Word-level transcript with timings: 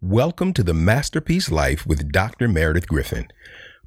Welcome 0.00 0.52
to 0.52 0.62
the 0.62 0.74
Masterpiece 0.74 1.50
Life 1.50 1.84
with 1.84 2.12
Dr. 2.12 2.46
Meredith 2.46 2.86
Griffin, 2.86 3.26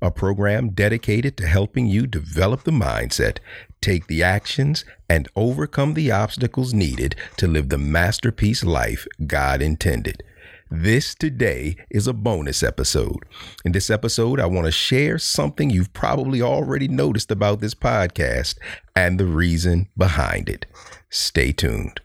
a 0.02 0.12
program 0.12 0.72
dedicated 0.72 1.38
to 1.38 1.48
helping 1.48 1.88
you 1.88 2.06
develop 2.06 2.66
the 2.66 2.72
mindset, 2.72 3.38
take 3.80 4.08
the 4.08 4.22
actions, 4.22 4.84
and 5.08 5.30
overcome 5.38 5.94
the 5.94 6.12
obstacles 6.12 6.74
needed 6.74 7.16
to 7.38 7.48
live 7.48 7.70
the 7.70 7.78
masterpiece 7.78 8.62
life 8.62 9.08
God 9.26 9.62
intended. 9.62 10.22
This 10.70 11.16
today 11.16 11.78
is 11.90 12.08
a 12.08 12.14
bonus 12.14 12.62
episode. 12.62 13.24
In 13.64 13.72
this 13.72 13.90
episode, 13.90 14.42
I 14.42 14.48
want 14.48 14.66
to 14.66 14.72
share 14.72 15.18
something 15.18 15.70
you've 15.70 15.94
probably 15.94 16.42
already 16.42 16.90
noticed 16.90 17.32
about 17.32 17.62
this 17.62 17.74
podcast 17.74 18.58
and 18.98 19.18
the 19.18 19.28
reason 19.28 19.88
behind 19.96 20.50
it. 20.50 20.66
Stay 21.10 21.54
tuned. 21.54 22.02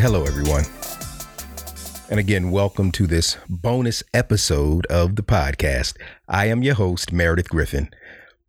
Hello, 0.00 0.24
everyone. 0.24 0.62
And 2.08 2.20
again, 2.20 2.52
welcome 2.52 2.92
to 2.92 3.08
this 3.08 3.36
bonus 3.48 4.04
episode 4.14 4.86
of 4.86 5.16
the 5.16 5.24
podcast. 5.24 5.96
I 6.28 6.46
am 6.46 6.62
your 6.62 6.76
host, 6.76 7.12
Meredith 7.12 7.48
Griffin. 7.48 7.90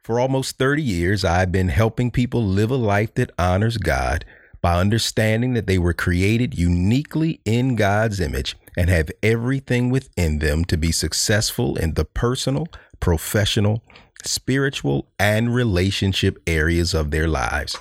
For 0.03 0.19
almost 0.19 0.59
30 0.59 0.83
years, 0.83 1.25
I've 1.25 1.51
been 1.51 1.69
helping 1.69 2.11
people 2.11 2.45
live 2.45 2.69
a 2.69 2.75
life 2.75 3.15
that 3.15 3.31
honors 3.39 3.77
God 3.77 4.25
by 4.61 4.79
understanding 4.79 5.55
that 5.55 5.65
they 5.65 5.79
were 5.79 5.91
created 5.91 6.55
uniquely 6.55 7.41
in 7.45 7.75
God's 7.75 8.19
image 8.19 8.55
and 8.77 8.87
have 8.87 9.09
everything 9.23 9.89
within 9.89 10.37
them 10.37 10.65
to 10.65 10.77
be 10.77 10.91
successful 10.91 11.77
in 11.77 11.95
the 11.95 12.05
personal, 12.05 12.67
professional, 12.99 13.81
spiritual, 14.23 15.07
and 15.17 15.55
relationship 15.55 16.37
areas 16.45 16.93
of 16.93 17.09
their 17.09 17.27
lives. 17.27 17.75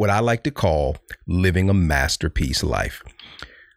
What 0.00 0.08
I 0.08 0.20
like 0.20 0.44
to 0.44 0.50
call 0.50 0.96
living 1.26 1.68
a 1.68 1.74
masterpiece 1.74 2.64
life. 2.64 3.02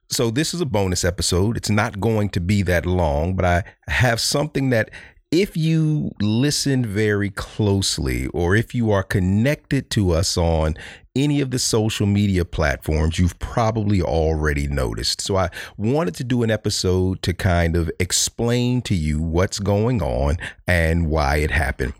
So, 0.09 0.31
this 0.31 0.53
is 0.53 0.61
a 0.61 0.65
bonus 0.65 1.03
episode. 1.03 1.57
It's 1.57 1.69
not 1.69 1.99
going 1.99 2.29
to 2.29 2.39
be 2.39 2.61
that 2.61 2.85
long, 2.85 3.35
but 3.35 3.43
I 3.43 3.63
have 3.89 4.21
something 4.21 4.69
that 4.69 4.89
if 5.31 5.57
you 5.57 6.11
listen 6.21 6.85
very 6.85 7.29
closely 7.29 8.27
or 8.27 8.55
if 8.55 8.73
you 8.73 8.89
are 8.89 9.03
connected 9.03 9.89
to 9.89 10.11
us 10.11 10.37
on 10.37 10.77
any 11.13 11.41
of 11.41 11.51
the 11.51 11.59
social 11.59 12.07
media 12.07 12.45
platforms, 12.45 13.19
you've 13.19 13.37
probably 13.39 14.01
already 14.01 14.69
noticed. 14.69 15.19
So 15.19 15.35
I 15.35 15.49
wanted 15.75 16.15
to 16.15 16.23
do 16.23 16.41
an 16.41 16.49
episode 16.49 17.21
to 17.23 17.33
kind 17.33 17.75
of 17.75 17.91
explain 17.99 18.81
to 18.83 18.95
you 18.95 19.21
what's 19.21 19.59
going 19.59 20.01
on 20.01 20.37
and 20.67 21.09
why 21.09 21.39
it 21.39 21.51
happened. 21.51 21.93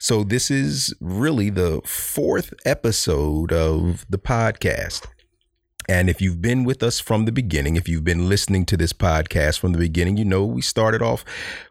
So 0.00 0.22
this 0.22 0.48
is 0.48 0.94
really 1.00 1.50
the 1.50 1.80
fourth 1.84 2.54
episode 2.64 3.52
of 3.52 4.06
the 4.08 4.18
podcast. 4.18 5.06
And 5.88 6.08
if 6.08 6.20
you've 6.20 6.40
been 6.40 6.62
with 6.62 6.84
us 6.84 7.00
from 7.00 7.24
the 7.24 7.32
beginning, 7.32 7.74
if 7.74 7.88
you've 7.88 8.04
been 8.04 8.28
listening 8.28 8.64
to 8.66 8.76
this 8.76 8.92
podcast 8.92 9.58
from 9.58 9.72
the 9.72 9.78
beginning, 9.78 10.16
you 10.16 10.24
know 10.24 10.44
we 10.44 10.62
started 10.62 11.02
off 11.02 11.24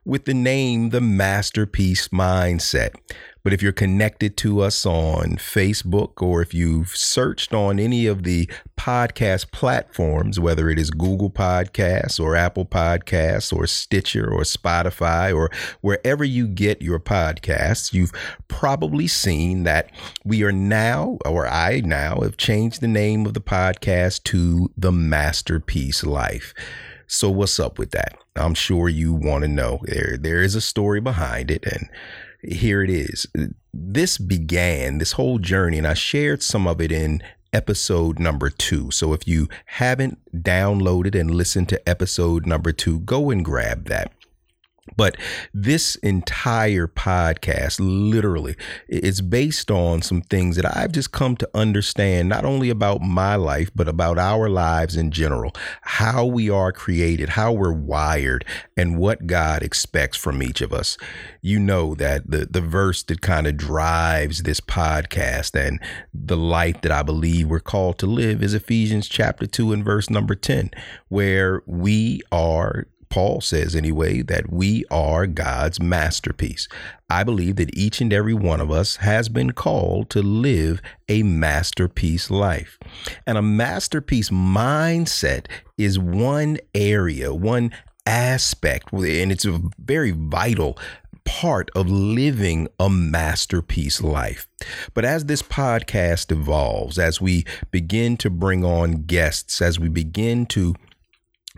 with 0.04 0.26
the 0.26 0.34
name 0.34 0.90
The 0.90 1.00
Masterpiece 1.00 2.10
Mindset. 2.10 2.96
But 3.48 3.54
if 3.54 3.62
you're 3.62 3.72
connected 3.72 4.36
to 4.40 4.60
us 4.60 4.86
on 4.86 5.38
Facebook 5.38 6.22
or 6.22 6.42
if 6.42 6.54
you've 6.54 6.90
searched 6.90 7.54
on 7.54 7.80
any 7.80 8.06
of 8.06 8.24
the 8.24 8.50
podcast 8.76 9.52
platforms, 9.52 10.38
whether 10.38 10.70
it 10.70 10.78
is 10.78 10.92
Google 10.92 11.30
Podcasts 11.30 12.20
or 12.20 12.36
Apple 12.36 12.66
Podcasts 12.66 13.54
or 13.56 13.66
Stitcher 13.66 14.30
or 14.30 14.42
Spotify 14.42 15.34
or 15.34 15.50
wherever 15.80 16.26
you 16.26 16.46
get 16.46 16.82
your 16.82 17.00
podcasts, 17.00 17.94
you've 17.94 18.12
probably 18.50 19.08
seen 19.08 19.64
that 19.64 19.92
we 20.26 20.44
are 20.44 20.52
now, 20.52 21.18
or 21.26 21.48
I 21.48 21.80
now, 21.80 22.20
have 22.24 22.36
changed 22.36 22.82
the 22.82 22.90
name 22.90 23.26
of 23.26 23.34
the 23.34 23.40
podcast 23.40 24.26
to 24.26 24.70
The 24.76 24.92
Masterpiece 24.92 26.04
Life. 26.04 26.54
So 27.08 27.30
what's 27.30 27.62
up 27.62 27.80
with 27.80 27.92
that? 27.92 28.18
I'm 28.36 28.56
sure 28.56 28.90
you 28.90 29.14
want 29.14 29.44
to 29.44 29.48
know. 29.48 29.80
There 29.84 30.18
there 30.20 30.44
is 30.44 30.54
a 30.54 30.60
story 30.60 31.00
behind 31.00 31.50
it 31.50 31.66
and 31.66 31.90
here 32.48 32.82
it 32.82 32.90
is. 32.90 33.28
This 33.74 34.18
began 34.18 34.98
this 34.98 35.14
whole 35.14 35.40
journey, 35.40 35.78
and 35.78 35.88
I 35.88 35.94
shared 35.94 36.42
some 36.42 36.68
of 36.68 36.82
it 36.82 36.92
in 36.92 37.22
episode 37.54 38.20
number 38.20 38.50
two. 38.50 38.92
So 38.92 39.14
if 39.14 39.28
you 39.28 39.48
haven't 39.66 40.20
downloaded 40.44 41.20
and 41.20 41.32
listened 41.32 41.70
to 41.70 41.90
episode 41.90 42.46
number 42.46 42.72
two, 42.72 43.00
go 43.00 43.30
and 43.30 43.44
grab 43.44 43.86
that. 43.86 44.12
But 44.96 45.18
this 45.54 45.96
entire 45.98 46.88
podcast 46.88 47.78
literally 47.80 48.56
is 48.88 49.22
based 49.22 49.70
on 49.70 50.02
some 50.02 50.22
things 50.22 50.56
that 50.56 50.78
I've 50.78 50.92
just 50.92 51.12
come 51.12 51.36
to 51.38 51.50
understand, 51.54 52.30
not 52.30 52.46
only 52.46 52.70
about 52.70 53.02
my 53.02 53.36
life, 53.36 53.70
but 53.76 53.88
about 53.88 54.18
our 54.18 54.50
lives 54.50 54.96
in 54.96 55.12
general, 55.12 55.54
how 55.82 56.26
we 56.26 56.50
are 56.50 56.72
created, 56.72 57.30
how 57.30 57.52
we're 57.52 57.74
wired, 57.74 58.46
and 58.76 58.98
what 58.98 59.28
God 59.28 59.64
expects 59.64 60.18
from 60.18 60.42
each 60.42 60.62
of 60.62 60.74
us. 60.74 60.98
You 61.42 61.60
know 61.60 61.96
that 61.96 62.30
the, 62.30 62.46
the 62.46 62.62
verse 62.62 63.04
that 63.04 63.22
kind 63.22 63.48
of 63.48 63.58
drives 63.58 64.44
this 64.44 64.60
podcast 64.60 65.60
and 65.60 65.80
the 66.14 66.38
life 66.38 66.82
that 66.82 66.92
I 66.92 67.04
believe 67.04 67.48
we're 67.48 67.60
called 67.60 68.00
to 68.00 68.08
live 68.08 68.42
is 68.42 68.54
Ephesians 68.54 69.08
chapter 69.08 69.46
2 69.46 69.74
and 69.74 69.84
verse 69.84 70.10
number 70.10 70.36
10, 70.36 70.72
where 71.10 71.62
we 71.66 72.22
are 72.32 72.88
Paul 73.10 73.42
says 73.42 73.76
anyway, 73.76 74.22
that 74.24 74.52
we 74.52 74.86
are 74.92 75.28
God's 75.28 75.80
masterpiece. 75.80 76.68
I 77.10 77.24
believe 77.24 77.56
that 77.56 77.76
each 77.76 78.02
and 78.02 78.12
every 78.12 78.34
one 78.34 78.60
of 78.60 78.70
us 78.70 78.98
has 78.98 79.30
been 79.30 79.52
called 79.52 80.10
to 80.12 80.22
live 80.22 80.82
a 81.08 81.24
masterpiece 81.24 82.30
life. 82.30 82.78
And 83.26 83.38
a 83.38 83.42
masterpiece 83.42 84.30
mindset 84.30 85.48
is 85.78 85.98
one 85.98 86.58
area, 86.76 87.34
one 87.34 87.72
aspect, 88.06 88.92
and 88.92 89.32
it's 89.32 89.46
a 89.46 89.62
very 89.80 90.12
vital 90.12 90.78
part 91.28 91.70
of 91.76 91.90
living 91.90 92.70
a 92.80 92.90
masterpiece 92.90 94.02
life. 94.02 94.48
But 94.94 95.04
as 95.04 95.26
this 95.26 95.42
podcast 95.42 96.32
evolves, 96.32 96.98
as 96.98 97.20
we 97.20 97.46
begin 97.70 98.16
to 98.18 98.30
bring 98.30 98.64
on 98.64 99.04
guests, 99.04 99.62
as 99.62 99.78
we 99.78 99.90
begin 99.90 100.46
to 100.48 100.74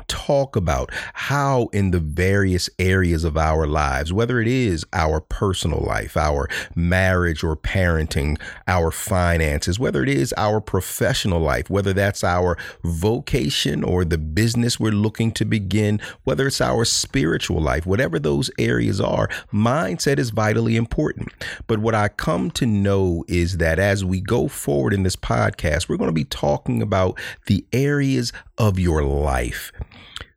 talk 0.08 0.56
about 0.56 0.92
how 1.14 1.70
in 1.74 1.92
the 1.92 2.00
various 2.00 2.70
areas 2.80 3.24
of 3.24 3.38
our 3.38 3.68
lives, 3.68 4.14
whether 4.14 4.40
it 4.40 4.48
is 4.48 4.86
our 4.94 5.20
personal 5.20 5.80
life, 5.80 6.16
our 6.16 6.48
marriage 6.76 7.44
or 7.44 7.56
parenting, 7.56 8.40
our 8.68 8.92
finances, 8.92 9.80
whether 9.80 10.04
it 10.04 10.10
is 10.10 10.34
our 10.38 10.62
professional 10.62 11.40
life, 11.40 11.70
whether 11.70 11.94
that's 11.94 12.24
our 12.24 12.58
vocation 12.84 13.84
or 13.84 14.06
the 14.06 14.18
business 14.18 14.80
we're 14.80 14.92
looking 14.92 15.32
to 15.32 15.46
begin, 15.46 16.00
whether 16.24 16.48
it's 16.48 16.62
our 16.62 16.86
spiritual 16.86 17.62
life, 17.62 17.86
whatever 17.86 18.20
those 18.20 18.50
areas 18.58 19.02
are, 19.02 19.28
mindset 19.54 20.20
is 20.20 20.30
vitally 20.30 20.76
important. 20.76 21.32
But 21.68 21.80
what 21.80 21.96
I 21.96 22.08
come 22.08 22.52
to 22.52 22.66
know 22.66 23.24
is 23.28 23.58
that 23.58 23.80
as 23.80 24.04
we 24.06 24.22
go 24.22 24.48
forward 24.48 24.94
in 24.94 25.04
this 25.04 25.16
podcast, 25.16 25.90
we're 25.90 25.98
going 25.98 26.10
to 26.10 26.14
be 26.14 26.26
talking 26.26 26.82
about 26.82 27.20
the 27.48 27.66
areas 27.74 28.32
of 28.60 28.78
your 28.78 29.04
life 29.04 29.72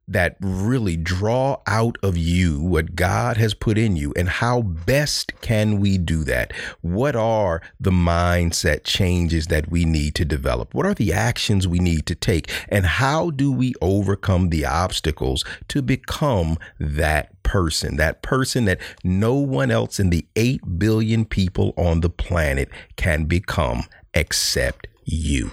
that 0.08 0.36
really 0.40 0.96
draw 0.96 1.56
out 1.66 1.96
of 2.02 2.16
you 2.16 2.60
what 2.60 2.94
God 2.94 3.36
has 3.36 3.54
put 3.54 3.78
in 3.78 3.96
you 3.96 4.12
and 4.16 4.28
how 4.28 4.62
best 4.62 5.32
can 5.40 5.80
we 5.80 5.96
do 5.96 6.24
that? 6.24 6.52
What 6.80 7.16
are 7.16 7.62
the 7.80 7.90
mindset 7.90 8.84
changes 8.84 9.46
that 9.46 9.70
we 9.70 9.84
need 9.84 10.14
to 10.16 10.24
develop? 10.24 10.74
What 10.74 10.86
are 10.86 10.94
the 10.94 11.12
actions 11.12 11.66
we 11.66 11.78
need 11.78 12.06
to 12.06 12.14
take? 12.14 12.50
And 12.68 12.84
how 12.84 13.30
do 13.30 13.50
we 13.50 13.74
overcome 13.80 14.50
the 14.50 14.66
obstacles 14.66 15.44
to 15.68 15.82
become 15.82 16.58
that 16.78 17.42
person, 17.42 17.96
that 17.96 18.22
person 18.22 18.64
that 18.66 18.80
no 19.02 19.34
one 19.34 19.70
else 19.70 19.98
in 19.98 20.10
the 20.10 20.26
8 20.36 20.78
billion 20.78 21.24
people 21.24 21.72
on 21.76 22.00
the 22.00 22.10
planet 22.10 22.68
can 22.96 23.24
become 23.24 23.84
except 24.14 24.88
you? 25.04 25.52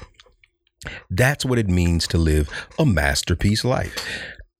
That's 1.09 1.45
what 1.45 1.59
it 1.59 1.67
means 1.67 2.07
to 2.07 2.17
live 2.17 2.49
a 2.77 2.85
masterpiece 2.85 3.63
life. 3.63 3.95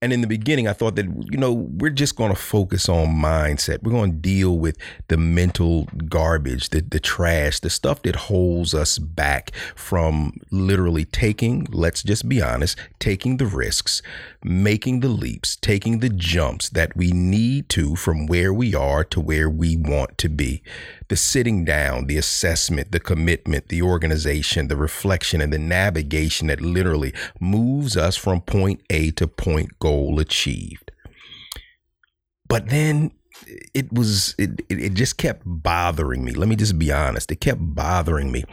And 0.02 0.14
in 0.14 0.22
the 0.22 0.28
beginning, 0.28 0.66
I 0.66 0.72
thought 0.72 0.96
that, 0.96 1.08
you 1.30 1.38
know, 1.38 1.52
we're 1.52 1.90
just 1.90 2.16
going 2.16 2.30
to 2.30 2.40
focus 2.40 2.88
on 2.88 3.10
mindset. 3.10 3.84
We're 3.84 3.92
going 3.92 4.12
to 4.12 4.18
deal 4.18 4.58
with 4.58 4.78
the 5.10 5.18
mental 5.18 5.90
garbage, 6.08 6.70
the, 6.70 6.80
the 6.80 7.02
trash, 7.02 7.60
the 7.60 7.70
stuff 7.70 8.02
that 8.04 8.16
holds 8.16 8.74
us 8.74 8.98
back 8.98 9.52
from 9.76 10.38
literally 10.52 11.04
taking, 11.04 11.68
let's 11.70 12.02
just 12.02 12.30
be 12.30 12.42
honest, 12.42 12.78
taking 13.00 13.38
the 13.38 13.46
risks, 13.46 14.02
making 14.42 15.02
the 15.02 15.10
leaps, 15.10 15.58
taking 15.58 16.00
the 16.00 16.10
jumps 16.10 16.70
that 16.70 16.96
we 16.96 17.12
need 17.12 17.68
to 17.70 17.98
from 17.98 18.26
where 18.26 18.54
we 18.54 18.74
are 18.74 19.04
to 19.04 19.20
where 19.20 19.50
we 19.50 19.76
want 19.76 20.18
to 20.20 20.30
be. 20.30 20.64
The 21.10 21.16
sitting 21.16 21.66
down, 21.66 22.06
the 22.06 22.18
assessment, 22.18 22.92
the 22.92 23.00
commitment, 23.00 23.70
the 23.70 23.82
organization, 23.82 24.68
the 24.68 24.78
reflection, 24.78 25.42
and 25.42 25.52
the 25.52 25.60
navigation 25.60 26.48
that 26.48 26.62
literally 26.62 27.14
moves 27.40 27.98
us 27.98 28.16
from 28.16 28.42
point 28.42 28.82
A 28.92 29.12
to 29.12 29.28
point 29.28 29.80
goal 29.80 30.20
achieved. 30.20 30.92
But 32.48 32.70
then 32.70 33.12
it 33.74 33.92
was 33.92 34.36
it, 34.38 34.62
it 34.70 34.94
just 34.94 35.18
kept 35.18 35.44
bothering 35.46 36.24
me 36.24 36.32
let 36.34 36.50
me 36.50 36.56
just 36.56 36.78
be 36.78 36.92
honest 36.92 37.32
it 37.32 37.40
kept 37.40 37.60
bothering 37.62 38.32
me 38.32 38.44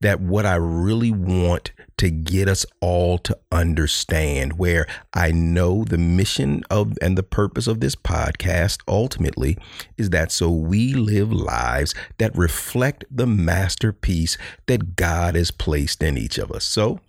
that 0.00 0.20
what 0.20 0.44
i 0.44 0.54
really 0.54 1.10
want 1.10 1.72
to 1.96 2.10
get 2.10 2.48
us 2.48 2.66
all 2.80 3.18
to 3.18 3.36
understand 3.52 4.58
where 4.58 4.86
i 5.12 5.30
know 5.30 5.84
the 5.84 5.98
mission 5.98 6.62
of 6.70 6.96
and 7.00 7.16
the 7.16 7.22
purpose 7.22 7.66
of 7.66 7.80
this 7.80 7.94
podcast 7.94 8.80
ultimately 8.88 9.56
is 9.96 10.10
that 10.10 10.30
so 10.32 10.50
we 10.50 10.94
live 10.94 11.32
lives 11.32 11.94
that 12.18 12.36
reflect 12.36 13.04
the 13.10 13.26
masterpiece 13.26 14.36
that 14.66 14.96
god 14.96 15.34
has 15.34 15.50
placed 15.50 16.02
in 16.02 16.18
each 16.18 16.38
of 16.38 16.50
us. 16.50 16.64
So 16.64 17.00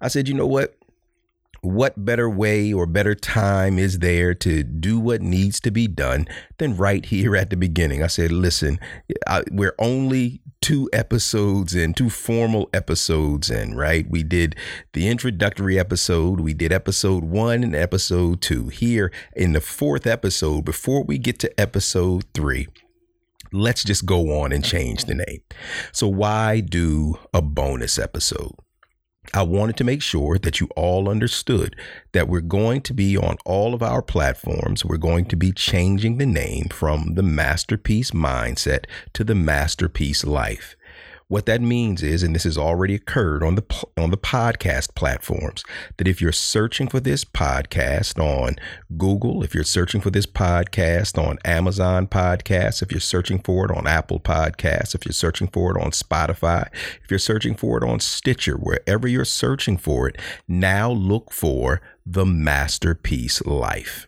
i 0.00 0.08
said 0.08 0.28
you 0.28 0.34
know 0.34 0.46
what 0.46 0.74
what 1.60 2.04
better 2.04 2.30
way 2.30 2.72
or 2.72 2.86
better 2.86 3.14
time 3.14 3.78
is 3.78 3.98
there 3.98 4.34
to 4.34 4.62
do 4.62 4.98
what 4.98 5.20
needs 5.20 5.60
to 5.60 5.70
be 5.70 5.88
done 5.88 6.26
than 6.58 6.76
right 6.76 7.04
here 7.04 7.36
at 7.36 7.50
the 7.50 7.56
beginning? 7.56 8.02
I 8.02 8.06
said, 8.06 8.30
listen, 8.30 8.78
I, 9.26 9.42
we're 9.50 9.74
only 9.78 10.40
two 10.60 10.88
episodes 10.92 11.74
in, 11.74 11.94
two 11.94 12.10
formal 12.10 12.68
episodes 12.72 13.50
in, 13.50 13.74
right? 13.74 14.08
We 14.08 14.22
did 14.22 14.54
the 14.92 15.08
introductory 15.08 15.78
episode, 15.78 16.40
we 16.40 16.54
did 16.54 16.72
episode 16.72 17.24
one 17.24 17.62
and 17.64 17.74
episode 17.74 18.40
two. 18.40 18.68
Here 18.68 19.12
in 19.34 19.52
the 19.52 19.60
fourth 19.60 20.06
episode, 20.06 20.64
before 20.64 21.04
we 21.04 21.18
get 21.18 21.38
to 21.40 21.60
episode 21.60 22.24
three, 22.34 22.68
let's 23.52 23.84
just 23.84 24.06
go 24.06 24.40
on 24.40 24.52
and 24.52 24.64
change 24.64 25.04
the 25.04 25.14
name. 25.14 25.42
So, 25.92 26.08
why 26.08 26.60
do 26.60 27.18
a 27.32 27.42
bonus 27.42 27.98
episode? 27.98 28.54
I 29.34 29.42
wanted 29.42 29.76
to 29.76 29.84
make 29.84 30.00
sure 30.00 30.38
that 30.38 30.58
you 30.58 30.68
all 30.74 31.08
understood 31.08 31.76
that 32.12 32.28
we're 32.28 32.40
going 32.40 32.80
to 32.82 32.94
be 32.94 33.16
on 33.16 33.36
all 33.44 33.74
of 33.74 33.82
our 33.82 34.00
platforms. 34.00 34.84
We're 34.84 34.96
going 34.96 35.26
to 35.26 35.36
be 35.36 35.52
changing 35.52 36.16
the 36.16 36.26
name 36.26 36.68
from 36.70 37.14
the 37.14 37.22
Masterpiece 37.22 38.12
Mindset 38.12 38.86
to 39.12 39.24
the 39.24 39.34
Masterpiece 39.34 40.24
Life. 40.24 40.76
What 41.30 41.44
that 41.44 41.60
means 41.60 42.02
is, 42.02 42.22
and 42.22 42.34
this 42.34 42.44
has 42.44 42.56
already 42.56 42.94
occurred 42.94 43.42
on 43.42 43.54
the 43.54 43.86
on 43.98 44.10
the 44.10 44.16
podcast 44.16 44.94
platforms, 44.94 45.62
that 45.98 46.08
if 46.08 46.22
you're 46.22 46.32
searching 46.32 46.88
for 46.88 47.00
this 47.00 47.22
podcast 47.22 48.18
on 48.18 48.56
Google, 48.96 49.42
if 49.42 49.54
you're 49.54 49.62
searching 49.62 50.00
for 50.00 50.08
this 50.08 50.24
podcast 50.24 51.22
on 51.22 51.36
Amazon 51.44 52.06
Podcasts, 52.06 52.80
if 52.80 52.90
you're 52.90 52.98
searching 52.98 53.40
for 53.40 53.66
it 53.66 53.76
on 53.76 53.86
Apple 53.86 54.20
Podcasts, 54.20 54.94
if 54.94 55.04
you're 55.04 55.12
searching 55.12 55.48
for 55.48 55.76
it 55.76 55.82
on 55.82 55.90
Spotify, 55.90 56.66
if 57.04 57.10
you're 57.10 57.18
searching 57.18 57.54
for 57.54 57.76
it 57.76 57.86
on 57.86 58.00
Stitcher, 58.00 58.54
wherever 58.56 59.06
you're 59.06 59.26
searching 59.26 59.76
for 59.76 60.08
it, 60.08 60.16
now 60.48 60.90
look 60.90 61.30
for 61.30 61.82
the 62.06 62.24
Masterpiece 62.24 63.44
Life. 63.44 64.06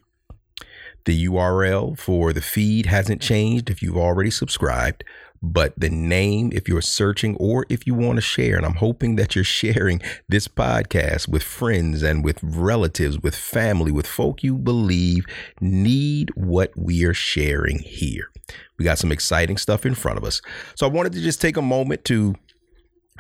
The 1.05 1.27
URL 1.27 1.99
for 1.99 2.33
the 2.33 2.41
feed 2.41 2.87
hasn't 2.87 3.21
changed 3.21 3.69
if 3.69 3.83
you've 3.83 3.97
already 3.97 4.31
subscribed 4.31 5.05
but 5.43 5.73
the 5.77 5.89
name, 5.89 6.51
if 6.53 6.69
you're 6.69 6.83
searching 6.83 7.37
or 7.37 7.65
if 7.69 7.87
you 7.87 7.95
want 7.95 8.17
to 8.17 8.23
share, 8.23 8.57
and 8.57 8.67
I'm 8.67 8.75
hoping 8.75 9.17
that 9.17 9.35
you're 9.35 9.45
sharing 9.61 10.01
this 10.29 10.49
podcast 10.49 11.29
with 11.29 11.43
friends 11.43 12.03
and 12.03 12.25
with 12.25 12.39
relatives, 12.43 13.19
with 13.21 13.35
family, 13.35 13.91
with 13.91 14.07
folk 14.07 14.43
you 14.43 14.57
believe 14.57 15.27
need 15.61 16.31
what 16.35 16.73
we 16.77 17.05
are 17.05 17.15
sharing 17.15 17.79
here. 17.79 18.31
We 18.79 18.85
got 18.85 18.99
some 18.99 19.13
exciting 19.13 19.57
stuff 19.57 19.87
in 19.87 19.95
front 19.95 20.19
of 20.19 20.25
us. 20.25 20.43
So 20.75 20.87
I 20.87 20.91
wanted 20.91 21.13
to 21.13 21.21
just 21.21 21.41
take 21.41 21.57
a 21.57 21.63
moment 21.63 22.05
to 22.07 22.35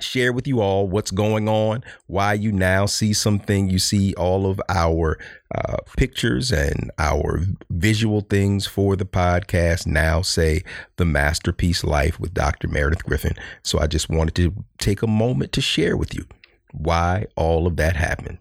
share 0.00 0.32
with 0.32 0.47
you 0.47 0.61
all 0.61 0.88
what's 0.88 1.11
going 1.11 1.49
on, 1.49 1.85
why 2.06 2.35
you 2.35 2.52
now 2.52 2.87
see 2.87 3.12
something. 3.12 3.69
You 3.69 3.79
see 3.79 4.14
all 4.14 4.47
of 4.47 4.61
our 4.69 5.19
uh, 5.55 5.76
pictures 5.97 6.50
and 6.50 6.91
our 6.99 7.41
visual 7.70 8.20
things 8.23 8.67
for 8.67 8.97
the 8.97 9.05
podcast 9.05 9.87
now 9.87 10.23
say 10.23 10.62
the 10.97 11.05
masterpiece 11.05 11.85
life 11.85 12.19
with 12.20 12.35
Dr. 12.35 12.69
Meredith 12.69 13.05
Griffin. 13.05 13.35
So 13.62 13.79
I 13.79 13.87
just 13.87 14.08
wanted 14.08 14.35
to 14.37 14.64
take 14.79 15.02
a 15.02 15.06
moment 15.06 15.52
to 15.52 15.61
share 15.61 15.97
with 15.97 16.14
you 16.14 16.25
why 16.73 17.26
all 17.37 17.67
of 17.67 17.76
that 17.76 17.96
happened. 17.96 18.38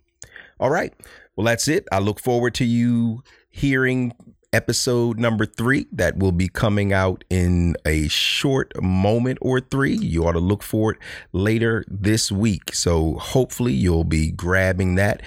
All 0.59 0.69
right. 0.69 0.93
Well, 1.35 1.45
that's 1.45 1.67
it. 1.67 1.87
I 1.91 1.99
look 1.99 2.19
forward 2.19 2.53
to 2.55 2.65
you 2.65 3.23
hearing 3.49 4.13
episode 4.51 5.19
number 5.19 5.45
three 5.45 5.87
that 5.91 6.17
will 6.17 6.31
be 6.31 6.47
coming 6.47 6.91
out 6.91 7.23
in 7.29 7.75
a 7.85 8.07
short 8.07 8.71
moment 8.81 9.37
or 9.41 9.59
three. 9.59 9.95
You 9.95 10.25
ought 10.25 10.33
to 10.33 10.39
look 10.39 10.63
for 10.63 10.93
it 10.93 10.97
later 11.31 11.83
this 11.87 12.31
week. 12.31 12.73
So 12.73 13.15
hopefully 13.15 13.73
you'll 13.73 14.03
be 14.03 14.31
grabbing 14.31 14.95
that. 14.95 15.21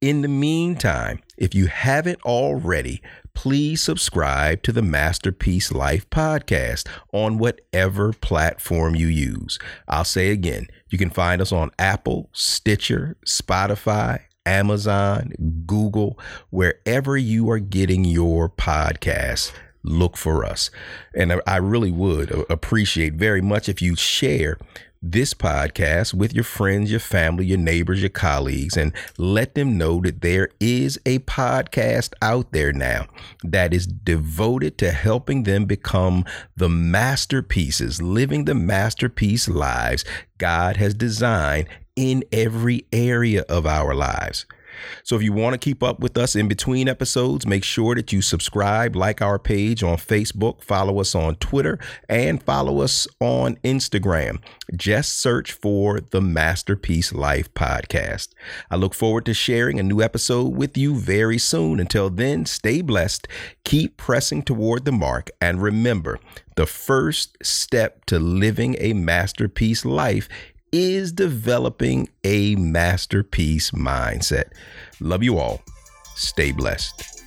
In 0.00 0.22
the 0.22 0.28
meantime, 0.28 1.20
if 1.36 1.56
you 1.56 1.66
haven't 1.66 2.22
already, 2.22 3.02
please 3.34 3.82
subscribe 3.82 4.62
to 4.62 4.72
the 4.72 4.82
Masterpiece 4.82 5.72
Life 5.72 6.08
podcast 6.10 6.86
on 7.12 7.38
whatever 7.38 8.12
platform 8.12 8.94
you 8.94 9.08
use. 9.08 9.58
I'll 9.88 10.04
say 10.04 10.30
again, 10.30 10.68
you 10.88 10.98
can 10.98 11.10
find 11.10 11.42
us 11.42 11.50
on 11.50 11.72
Apple, 11.80 12.30
Stitcher, 12.32 13.16
Spotify, 13.26 14.20
Amazon, 14.48 15.32
Google, 15.66 16.18
wherever 16.48 17.18
you 17.18 17.50
are 17.50 17.58
getting 17.58 18.04
your 18.04 18.48
podcasts, 18.48 19.52
look 19.82 20.16
for 20.16 20.44
us. 20.44 20.70
And 21.14 21.40
I 21.46 21.56
really 21.56 21.92
would 21.92 22.30
appreciate 22.48 23.12
very 23.14 23.42
much 23.42 23.68
if 23.68 23.82
you 23.82 23.94
share 23.94 24.56
this 25.00 25.34
podcast 25.34 26.14
with 26.14 26.32
your 26.32 26.44
friends, 26.44 26.90
your 26.90 26.98
family, 26.98 27.44
your 27.46 27.58
neighbors, 27.58 28.00
your 28.00 28.08
colleagues, 28.08 28.76
and 28.76 28.92
let 29.16 29.54
them 29.54 29.78
know 29.78 30.00
that 30.00 30.22
there 30.22 30.48
is 30.58 30.98
a 31.06 31.18
podcast 31.20 32.14
out 32.22 32.50
there 32.52 32.72
now 32.72 33.06
that 33.44 33.72
is 33.74 33.86
devoted 33.86 34.78
to 34.78 34.90
helping 34.90 35.44
them 35.44 35.66
become 35.66 36.24
the 36.56 36.68
masterpieces, 36.68 38.02
living 38.02 38.46
the 38.46 38.54
masterpiece 38.54 39.46
lives 39.46 40.04
God 40.38 40.78
has 40.78 40.94
designed 40.94 41.68
in 41.98 42.22
every 42.30 42.86
area 42.92 43.44
of 43.48 43.66
our 43.66 43.92
lives. 43.92 44.46
So 45.02 45.16
if 45.16 45.22
you 45.22 45.32
want 45.32 45.54
to 45.54 45.58
keep 45.58 45.82
up 45.82 45.98
with 45.98 46.16
us 46.16 46.36
in 46.36 46.46
between 46.46 46.88
episodes, 46.88 47.44
make 47.44 47.64
sure 47.64 47.96
that 47.96 48.12
you 48.12 48.22
subscribe, 48.22 48.94
like 48.94 49.20
our 49.20 49.36
page 49.36 49.82
on 49.82 49.96
Facebook, 49.96 50.62
follow 50.62 51.00
us 51.00 51.16
on 51.16 51.34
Twitter, 51.36 51.80
and 52.08 52.40
follow 52.40 52.80
us 52.80 53.08
on 53.18 53.56
Instagram. 53.64 54.40
Just 54.76 55.18
search 55.18 55.50
for 55.50 56.00
the 56.00 56.20
Masterpiece 56.20 57.12
Life 57.12 57.52
podcast. 57.54 58.28
I 58.70 58.76
look 58.76 58.94
forward 58.94 59.26
to 59.26 59.34
sharing 59.34 59.80
a 59.80 59.82
new 59.82 60.00
episode 60.00 60.54
with 60.54 60.78
you 60.78 60.94
very 60.94 61.38
soon. 61.38 61.80
Until 61.80 62.08
then, 62.08 62.46
stay 62.46 62.80
blessed, 62.80 63.26
keep 63.64 63.96
pressing 63.96 64.44
toward 64.44 64.84
the 64.84 64.92
mark, 64.92 65.30
and 65.40 65.60
remember 65.60 66.20
the 66.54 66.66
first 66.66 67.36
step 67.42 68.04
to 68.04 68.20
living 68.20 68.76
a 68.78 68.92
masterpiece 68.92 69.84
life 69.84 70.28
is 70.72 71.12
developing 71.12 72.08
a 72.24 72.54
masterpiece 72.56 73.70
mindset. 73.72 74.52
Love 75.00 75.22
you 75.22 75.38
all. 75.38 75.62
Stay 76.14 76.52
blessed. 76.52 77.17